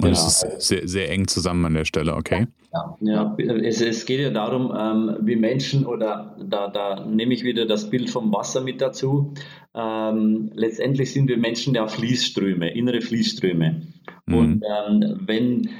[0.00, 0.12] Und ja.
[0.12, 2.48] es ist sehr, sehr eng zusammen an der Stelle, okay?
[2.72, 7.44] Ja, ja es, es geht ja darum, ähm, wie Menschen, oder da, da nehme ich
[7.44, 9.34] wieder das Bild vom Wasser mit dazu.
[9.72, 13.82] Ähm, letztendlich sind wir Menschen ja Fließströme, innere Fließströme.
[14.26, 14.34] Mhm.
[14.34, 15.70] Und ähm, wenn,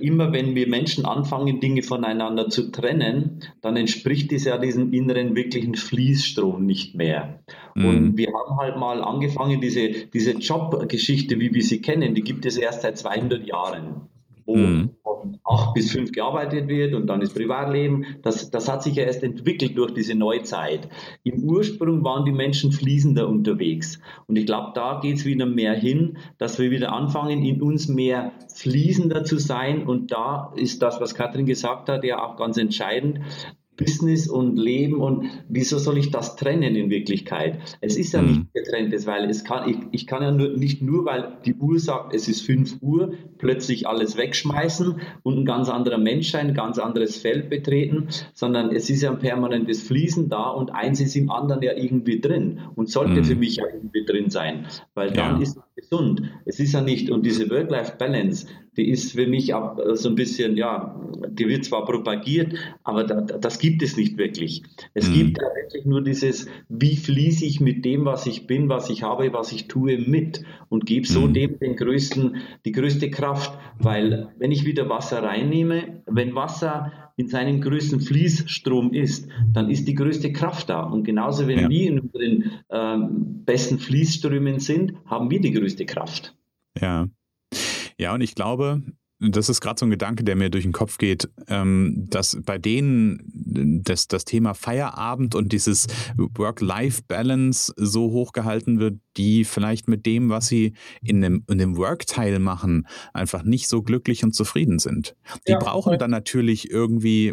[0.00, 5.34] immer wenn wir Menschen anfangen, Dinge voneinander zu trennen, dann entspricht es ja diesem inneren
[5.36, 7.40] wirklichen Fließstrom nicht mehr.
[7.74, 7.84] Mhm.
[7.84, 12.46] Und wir haben halt mal angefangen, diese, diese Jobgeschichte, wie wir sie kennen, die gibt
[12.46, 14.08] es erst seit 200 Jahren
[14.44, 14.90] wo mhm.
[15.02, 18.04] von acht bis fünf gearbeitet wird und dann das Privatleben.
[18.22, 20.88] Das, das hat sich ja erst entwickelt durch diese Neuzeit.
[21.22, 24.00] Im Ursprung waren die Menschen fließender unterwegs.
[24.26, 27.88] Und ich glaube, da geht es wieder mehr hin, dass wir wieder anfangen, in uns
[27.88, 29.86] mehr fließender zu sein.
[29.86, 33.20] Und da ist das, was Katrin gesagt hat, ja auch ganz entscheidend
[33.84, 37.58] Business und Leben und wieso soll ich das trennen in Wirklichkeit?
[37.80, 38.28] Es ist ja mhm.
[38.28, 41.78] nicht getrenntes, weil es kann, ich, ich kann ja nur, nicht nur, weil die Uhr
[41.78, 46.54] sagt, es ist 5 Uhr, plötzlich alles wegschmeißen und ein ganz anderer Mensch sein, ein
[46.54, 51.16] ganz anderes Feld betreten, sondern es ist ja ein permanentes Fließen da und eins ist
[51.16, 53.24] im anderen ja irgendwie drin und sollte mhm.
[53.24, 55.42] für mich ja irgendwie drin sein, weil dann ja.
[55.42, 56.22] ist gesund.
[56.44, 60.14] Es ist ja nicht, und diese Work-Life-Balance, die ist für mich auch äh, so ein
[60.14, 64.62] bisschen, ja, die wird zwar propagiert, aber da, das gibt es nicht wirklich.
[64.94, 65.14] Es mhm.
[65.14, 69.02] gibt ja wirklich nur dieses, wie fließe ich mit dem, was ich bin, was ich
[69.02, 71.34] habe, was ich tue, mit und gebe so mhm.
[71.34, 77.28] dem den größten, die größte Kraft, weil wenn ich wieder Wasser reinnehme, wenn Wasser in
[77.28, 80.82] seinem größten Fließstrom ist, dann ist die größte Kraft da.
[80.82, 81.68] Und genauso, wenn ja.
[81.68, 86.34] wir in unseren ähm, besten Fließströmen sind, haben wir die größte Kraft.
[86.80, 87.08] Ja.
[87.98, 88.82] Ja, und ich glaube,
[89.30, 92.58] das ist gerade so ein Gedanke, der mir durch den Kopf geht, ähm, dass bei
[92.58, 100.30] denen das, das Thema Feierabend und dieses Work-Life-Balance so hochgehalten wird, die vielleicht mit dem,
[100.30, 105.14] was sie in dem, in dem Work-Teil machen, einfach nicht so glücklich und zufrieden sind.
[105.46, 105.58] Die ja.
[105.58, 107.32] brauchen dann natürlich irgendwie,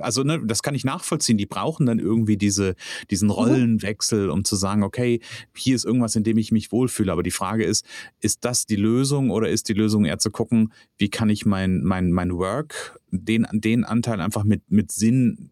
[0.00, 2.74] also ne, das kann ich nachvollziehen, die brauchen dann irgendwie diese,
[3.10, 3.34] diesen mhm.
[3.34, 5.20] Rollenwechsel, um zu sagen, okay,
[5.56, 7.12] hier ist irgendwas, in dem ich mich wohlfühle.
[7.12, 7.86] Aber die Frage ist,
[8.20, 11.82] ist das die Lösung oder ist die Lösung eher zu gucken, wie kann ich mein,
[11.82, 15.50] mein, mein Work, den, den Anteil einfach mit, mit Sinn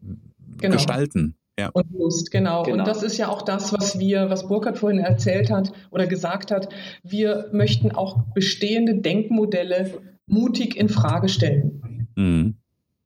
[0.57, 0.75] genau.
[0.75, 1.35] gestalten?
[1.59, 1.69] Ja.
[1.73, 2.63] Und Lust, genau.
[2.63, 2.77] genau.
[2.77, 6.51] Und das ist ja auch das, was wir, was Burkhard vorhin erzählt hat oder gesagt
[6.51, 6.69] hat.
[7.03, 12.07] Wir möchten auch bestehende Denkmodelle mutig in Frage stellen.
[12.15, 12.55] Mhm.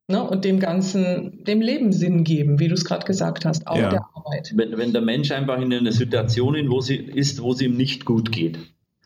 [0.09, 3.77] Ne, und dem Ganzen, dem Leben Sinn geben, wie du es gerade gesagt hast, auch
[3.77, 3.89] ja.
[3.89, 4.51] der Arbeit.
[4.53, 7.77] Wenn, wenn der Mensch einfach in einer Situation ist, wo sie ist, wo es ihm
[7.77, 8.59] nicht gut geht,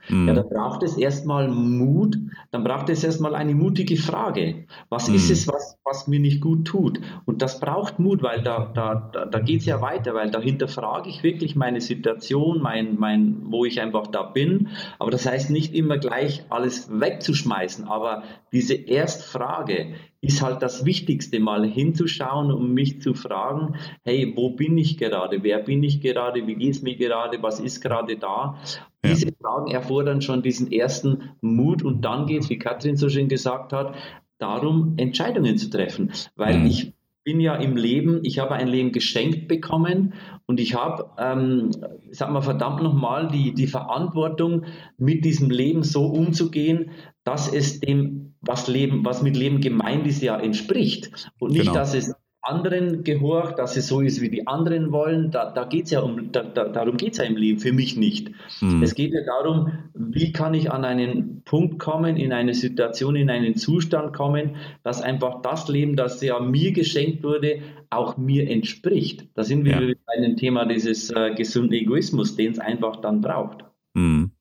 [0.09, 0.27] Mhm.
[0.27, 2.17] Ja, da braucht es erstmal Mut,
[2.51, 4.65] dann braucht es erstmal eine mutige Frage.
[4.89, 5.15] Was mhm.
[5.15, 6.99] ist es, was, was mir nicht gut tut?
[7.25, 10.67] Und das braucht Mut, weil da, da, da, da geht es ja weiter, weil dahinter
[10.67, 14.69] frage ich wirklich meine Situation, mein, mein, wo ich einfach da bin.
[14.99, 21.39] Aber das heißt nicht immer gleich alles wegzuschmeißen, aber diese Erstfrage, ist halt das Wichtigste,
[21.39, 25.43] mal hinzuschauen und mich zu fragen, hey, wo bin ich gerade?
[25.43, 26.47] Wer bin ich gerade?
[26.47, 27.41] Wie geht es mir gerade?
[27.43, 28.59] Was ist gerade da?
[29.03, 29.13] Ja.
[29.13, 33.27] Diese Fragen erfordern schon diesen ersten Mut und dann geht es, wie Katrin so schön
[33.27, 33.95] gesagt hat,
[34.37, 36.11] darum, Entscheidungen zu treffen.
[36.35, 36.65] Weil mhm.
[36.65, 40.13] ich bin ja im Leben, ich habe ein Leben geschenkt bekommen
[40.45, 41.71] und ich habe, ähm,
[42.11, 44.63] sag mal verdammt nochmal, die, die Verantwortung,
[44.97, 46.91] mit diesem Leben so umzugehen,
[47.25, 51.11] dass es dem, was Leben, was mit Leben gemeint ist, ja entspricht.
[51.37, 51.73] Und nicht, genau.
[51.73, 52.15] dass es
[52.47, 55.31] anderen gehorcht, dass es so ist, wie die anderen wollen.
[55.31, 57.97] Da, da geht's ja um, da, da, darum geht es ja im Leben, für mich
[57.97, 58.31] nicht.
[58.61, 58.81] Mhm.
[58.81, 63.29] Es geht ja darum, wie kann ich an einen Punkt kommen, in eine Situation, in
[63.29, 69.27] einen Zustand kommen, dass einfach das Leben, das ja mir geschenkt wurde, auch mir entspricht.
[69.35, 69.93] Da sind wir ja.
[70.05, 73.65] bei einem Thema dieses äh, gesunden Egoismus, den es einfach dann braucht.
[73.93, 74.31] Mhm.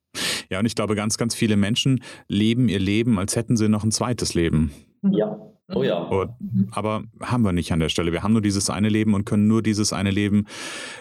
[0.50, 3.84] Ja, und ich glaube, ganz, ganz viele Menschen leben ihr Leben, als hätten sie noch
[3.84, 4.70] ein zweites Leben.
[5.02, 5.38] Ja.
[5.68, 5.98] Oh ja.
[5.98, 6.30] Und,
[6.70, 8.12] aber haben wir nicht an der Stelle.
[8.12, 10.46] Wir haben nur dieses eine Leben und können nur dieses eine Leben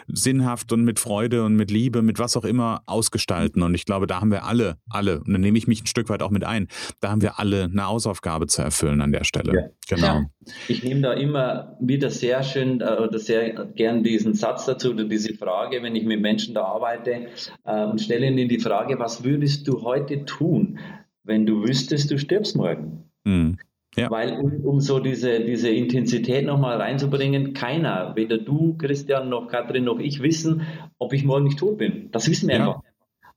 [0.08, 3.62] sinnhaft und mit Freude und mit Liebe, mit was auch immer ausgestalten.
[3.62, 6.10] Und ich glaube, da haben wir alle, alle, und da nehme ich mich ein Stück
[6.10, 6.68] weit auch mit ein,
[7.00, 9.54] da haben wir alle eine Hausaufgabe zu erfüllen an der Stelle.
[9.54, 9.96] Ja.
[9.96, 10.08] Genau.
[10.08, 10.26] Ja.
[10.68, 15.04] Ich nehme da immer wieder sehr schön äh, oder sehr gern diesen Satz dazu oder
[15.04, 17.28] diese Frage, wenn ich mit Menschen da arbeite
[17.64, 20.80] und stelle ihnen die Frage, was würdest du heute tun,
[21.24, 23.10] wenn du wüsstest, du stirbst morgen?
[23.26, 23.58] Mhm.
[23.96, 24.12] Ja.
[24.12, 29.86] Weil um, um, so diese, diese Intensität nochmal reinzubringen, keiner, weder du, Christian, noch Katrin,
[29.86, 30.64] noch ich wissen,
[30.98, 32.10] ob ich morgen nicht tot bin.
[32.12, 32.68] Das wissen wir ja.
[32.68, 32.82] einfach.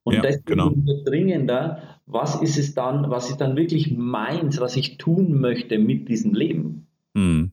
[0.02, 0.72] Und ja, deswegen genau.
[1.04, 6.08] dringender, was ist es dann, was ist dann wirklich meins, was ich tun möchte mit
[6.08, 6.86] diesem Leben?
[7.14, 7.52] Mhm.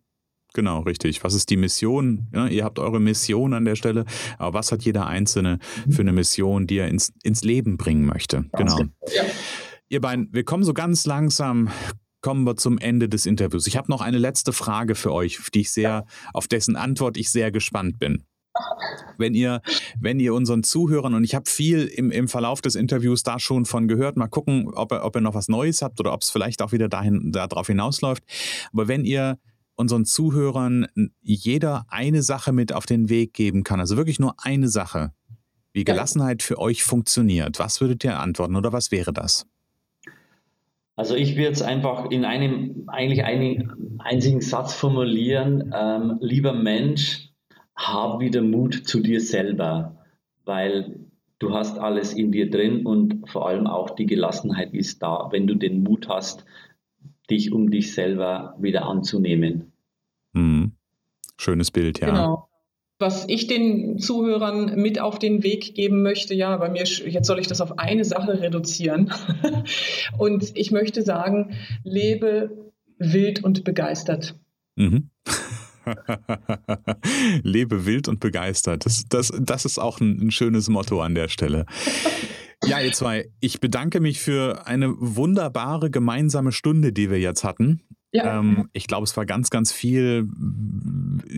[0.53, 1.21] Genau, richtig.
[1.25, 2.27] Was ist die Mission?
[2.33, 4.05] Ja, ihr habt eure Mission an der Stelle,
[4.37, 8.45] aber was hat jeder Einzelne für eine Mission, die er ins, ins Leben bringen möchte?
[8.53, 8.77] Genau.
[8.77, 8.91] genau.
[9.13, 9.23] Ja.
[9.89, 11.69] Ihr beiden, wir kommen so ganz langsam
[12.25, 13.67] kommen wir zum Ende des Interviews.
[13.67, 17.29] Ich habe noch eine letzte Frage für euch, die ich sehr, auf dessen Antwort ich
[17.29, 18.23] sehr gespannt bin.
[19.19, 19.61] Wenn ihr,
[19.99, 23.65] wenn ihr unseren Zuhörern, und ich habe viel im, im Verlauf des Interviews da schon
[23.65, 26.31] von gehört, mal gucken, ob ihr, ob ihr noch was Neues habt oder ob es
[26.31, 28.23] vielleicht auch wieder dahin, darauf hinausläuft.
[28.73, 29.37] Aber wenn ihr
[29.75, 30.87] unseren Zuhörern
[31.21, 35.11] jeder eine Sache mit auf den Weg geben kann, also wirklich nur eine Sache,
[35.73, 39.45] wie Gelassenheit für euch funktioniert, was würdet ihr antworten oder was wäre das?
[40.95, 45.73] Also ich würde es einfach in einem eigentlich einen einzigen Satz formulieren.
[45.75, 47.29] Ähm, lieber Mensch,
[47.75, 49.97] hab wieder Mut zu dir selber,
[50.45, 50.99] weil
[51.39, 55.47] du hast alles in dir drin und vor allem auch die Gelassenheit ist da, wenn
[55.47, 56.45] du den Mut hast,
[57.29, 59.73] dich um dich selber wieder anzunehmen.
[60.33, 60.73] Mhm.
[61.37, 62.07] Schönes Bild, ja.
[62.07, 62.47] Genau.
[63.05, 67.37] Was ich den Zuhörern mit auf den Weg geben möchte, ja, bei mir, jetzt soll
[67.37, 69.13] ich das auf eine Sache reduzieren.
[70.17, 74.35] und ich möchte sagen, lebe wild und begeistert.
[74.75, 75.11] Mhm.
[77.43, 78.87] Lebe wild und begeistert.
[78.87, 81.67] Das, das, das ist auch ein, ein schönes Motto an der Stelle.
[82.63, 87.81] Ja, ihr zwei, ich bedanke mich für eine wunderbare gemeinsame Stunde, die wir jetzt hatten.
[88.15, 88.39] Ja.
[88.39, 90.29] Ähm, ich glaube, es war ganz, ganz viel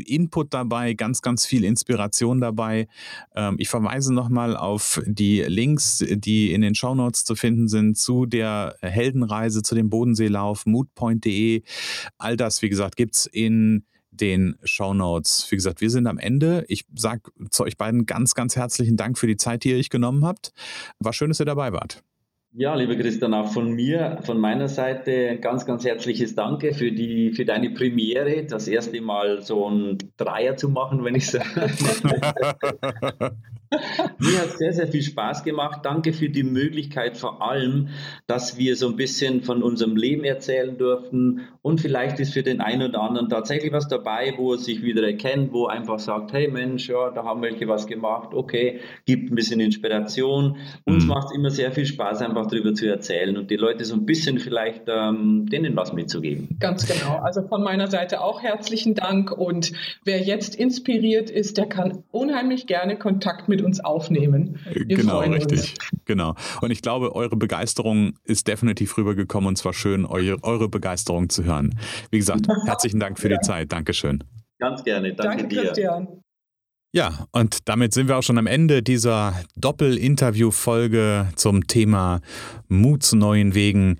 [0.05, 2.87] Input dabei, ganz, ganz viel Inspiration dabei.
[3.35, 8.27] Ähm, ich verweise nochmal auf die Links, die in den Shownotes zu finden sind, zu
[8.27, 11.63] der Heldenreise, zu dem Bodenseelauf, moodpoint.de.
[12.19, 15.47] All das, wie gesagt, gibt es in den Shownotes.
[15.49, 16.63] Wie gesagt, wir sind am Ende.
[16.67, 19.89] Ich sage zu euch beiden ganz, ganz herzlichen Dank für die Zeit, die ihr euch
[19.89, 20.53] genommen habt.
[20.99, 22.03] War schön, dass ihr dabei wart.
[22.59, 27.31] Ja, lieber Christian, auch von mir, von meiner Seite ganz, ganz herzliches Danke für, die,
[27.31, 28.47] für deine Premiere.
[28.47, 31.37] Das erste Mal so ein Dreier zu machen, wenn ich so.
[34.17, 35.81] Mir hat sehr, sehr viel Spaß gemacht.
[35.83, 37.89] Danke für die Möglichkeit vor allem,
[38.25, 41.41] dass wir so ein bisschen von unserem Leben erzählen durften.
[41.67, 45.03] Und vielleicht ist für den einen oder anderen tatsächlich was dabei, wo er sich wieder
[45.05, 49.29] erkennt, wo er einfach sagt, hey Mensch, ja, da haben welche was gemacht, okay, gibt
[49.29, 50.55] ein bisschen Inspiration.
[50.85, 51.09] Uns mhm.
[51.09, 54.05] macht es immer sehr viel Spaß, einfach darüber zu erzählen und die Leute so ein
[54.05, 56.55] bisschen vielleicht ähm, denen was mitzugeben.
[56.57, 57.17] Ganz genau.
[57.17, 59.33] Also von meiner Seite auch herzlichen Dank.
[59.33, 59.73] Und
[60.05, 64.61] wer jetzt inspiriert ist, der kann unheimlich gerne Kontakt mit uns aufnehmen.
[64.71, 65.59] Wir genau, richtig.
[65.59, 65.73] Uns.
[66.05, 66.33] Genau.
[66.61, 71.43] Und ich glaube, eure Begeisterung ist definitiv rübergekommen und zwar schön, eure, eure Begeisterung zu
[71.43, 71.56] hören.
[72.11, 73.71] Wie gesagt, herzlichen Dank für die Zeit.
[73.71, 74.23] Dankeschön.
[74.59, 75.13] Ganz gerne.
[75.13, 75.61] Danke, Danke dir.
[75.63, 76.21] Christian.
[76.93, 82.21] Ja, und damit sind wir auch schon am Ende dieser Doppel-Interview-Folge zum Thema
[82.69, 83.99] Mut zu neuen Wegen.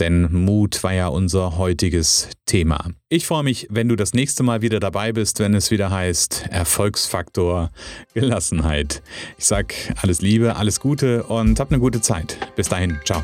[0.00, 2.86] Denn Mut war ja unser heutiges Thema.
[3.14, 6.46] Ich freue mich, wenn du das nächste Mal wieder dabei bist, wenn es wieder heißt
[6.50, 7.70] Erfolgsfaktor
[8.12, 9.04] Gelassenheit.
[9.38, 9.72] Ich sage
[10.02, 12.36] alles Liebe, alles Gute und hab eine gute Zeit.
[12.56, 13.22] Bis dahin, ciao.